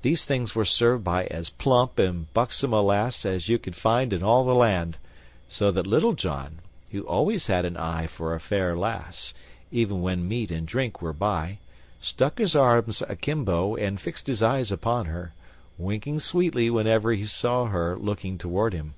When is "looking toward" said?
17.98-18.72